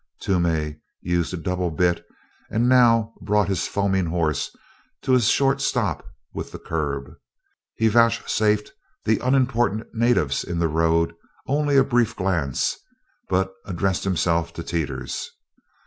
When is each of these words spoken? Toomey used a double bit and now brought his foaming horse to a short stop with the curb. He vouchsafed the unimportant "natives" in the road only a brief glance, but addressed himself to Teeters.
Toomey 0.21 0.79
used 1.01 1.31
a 1.31 1.37
double 1.37 1.69
bit 1.69 2.03
and 2.49 2.67
now 2.67 3.13
brought 3.21 3.47
his 3.49 3.67
foaming 3.67 4.07
horse 4.07 4.49
to 5.03 5.13
a 5.13 5.21
short 5.21 5.61
stop 5.61 6.03
with 6.33 6.51
the 6.51 6.57
curb. 6.57 7.11
He 7.75 7.87
vouchsafed 7.87 8.71
the 9.05 9.19
unimportant 9.19 9.93
"natives" 9.93 10.43
in 10.43 10.57
the 10.57 10.67
road 10.67 11.13
only 11.45 11.77
a 11.77 11.83
brief 11.83 12.15
glance, 12.15 12.77
but 13.29 13.53
addressed 13.63 14.03
himself 14.03 14.53
to 14.53 14.63
Teeters. 14.63 15.29